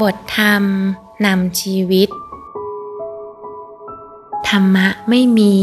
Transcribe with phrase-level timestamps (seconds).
[0.00, 0.64] บทธรรม
[1.26, 2.08] นำชีวิต
[4.48, 5.54] ธรรมะไม่มี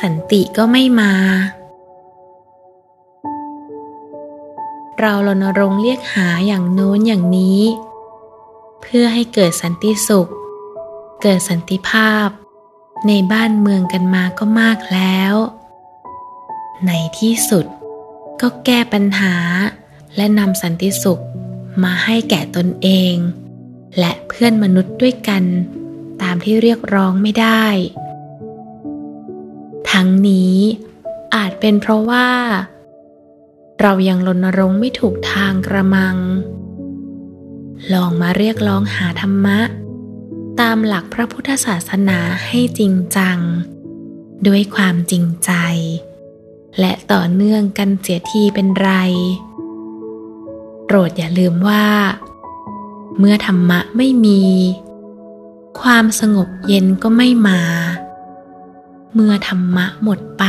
[0.00, 1.12] สันติก็ไม่มา
[4.98, 7.62] เรารณรงค์เรียกหาอย่างโน้นอย่างนี้
[8.80, 10.30] เพื่อให้เกิดสันติสุข
[11.22, 12.28] เกิดสันติภาพ
[13.08, 15.34] ในบ้านเมืองกันมาก็มากแล้ว
[16.86, 17.66] ในที่สุด
[18.40, 19.34] ก็แก้ปัญหา
[20.16, 21.22] และนำสันติสุข
[21.82, 23.14] มาให้แก่ตนเอง
[23.98, 25.44] และเพื่อนมนุษย์ด้วยกัน
[26.22, 27.64] ตามที่เรียกร้องไม่ได้
[29.90, 30.56] ทั้งนี้
[31.34, 32.28] อาจเป็นเพราะว่า
[33.80, 36.16] เรายังรณรงค์ไม่ถูกทางกระมัง
[37.92, 39.58] ลองมาเรียกร้องหาธรรมะ
[40.60, 43.38] ตามหลักพระพุทธศาสนาให้จริงจัง
[44.46, 45.52] ด้วยความจริงใจ
[46.80, 48.90] และต่อเนื่องกันเสียทีเป็นไร
[50.92, 51.86] ปรดอย่าลืมว่า
[53.18, 54.42] เมื่อธรรมะไม่มี
[55.80, 57.60] ความสงบเย็นก็ไม่มา
[59.14, 60.44] เมื่อธรรมะหมดไป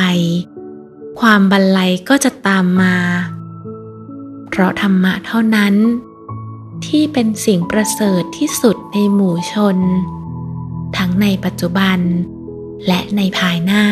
[1.19, 2.95] ความบันไลก็จะตามมา
[4.47, 5.73] เพราะธรรมะเท่านั้น
[6.85, 9.77] ที่เป็นสิ่งประเสริฐที่สุดในหมู่ชน
[10.97, 11.99] ทั้งในปัจจุบัน
[12.87, 13.85] และในภายหน้า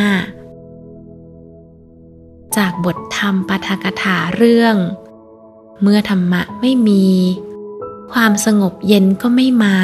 [2.58, 4.76] จากบทธรรมปาฐกถาเรื่อง
[5.82, 7.04] เมื่อธรรมะไม่มี
[8.14, 9.78] ความสงบเย็นก็ไม่มา